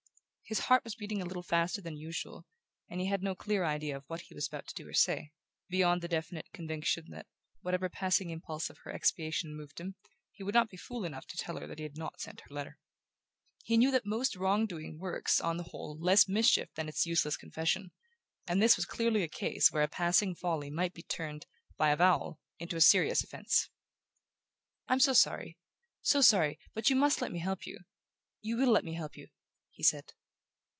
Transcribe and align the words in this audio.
His 0.51 0.59
heart 0.67 0.83
was 0.83 0.95
beating 0.95 1.21
a 1.21 1.25
little 1.25 1.43
faster 1.43 1.79
than 1.81 1.95
usual 1.95 2.45
and 2.89 2.99
he 2.99 3.07
had 3.07 3.23
no 3.23 3.35
clear 3.35 3.63
idea 3.63 3.95
of 3.95 4.03
what 4.07 4.19
he 4.23 4.33
was 4.33 4.47
about 4.49 4.67
to 4.67 4.75
do 4.75 4.85
or 4.85 4.91
say, 4.93 5.31
beyond 5.69 6.01
the 6.01 6.09
definite 6.09 6.51
conviction 6.51 7.05
that, 7.11 7.27
whatever 7.61 7.87
passing 7.87 8.29
impulse 8.31 8.69
of 8.69 8.77
expiation 8.85 9.55
moved 9.55 9.79
him, 9.79 9.95
he 10.33 10.43
would 10.43 10.53
not 10.53 10.69
be 10.69 10.75
fool 10.75 11.05
enough 11.05 11.25
to 11.27 11.37
tell 11.37 11.55
her 11.57 11.65
that 11.67 11.79
he 11.79 11.83
had 11.83 11.95
not 11.97 12.19
sent 12.19 12.41
her 12.41 12.53
letter. 12.53 12.77
He 13.63 13.77
knew 13.77 13.91
that 13.91 14.05
most 14.05 14.35
wrongdoing 14.35 14.99
works, 14.99 15.39
on 15.39 15.55
the 15.55 15.63
whole, 15.63 15.97
less 15.97 16.27
mischief 16.27 16.67
than 16.73 16.89
its 16.89 17.05
useless 17.05 17.37
confession; 17.37 17.91
and 18.45 18.61
this 18.61 18.75
was 18.75 18.85
clearly 18.85 19.23
a 19.23 19.29
case 19.29 19.71
where 19.71 19.83
a 19.83 19.87
passing 19.87 20.35
folly 20.35 20.69
might 20.69 20.93
be 20.93 21.03
turned, 21.03 21.45
by 21.77 21.91
avowal, 21.91 22.41
into 22.59 22.75
a 22.75 22.81
serious 22.81 23.23
offense. 23.23 23.69
"I'm 24.89 24.99
so 24.99 25.13
sorry 25.13 25.57
so 26.01 26.19
sorry; 26.19 26.59
but 26.73 26.89
you 26.89 26.97
must 26.97 27.21
let 27.21 27.31
me 27.31 27.39
help 27.39 27.65
you...You 27.65 28.57
will 28.57 28.73
let 28.73 28.83
me 28.83 28.95
help 28.95 29.15
you?" 29.15 29.29
he 29.69 29.81
said. 29.81 30.11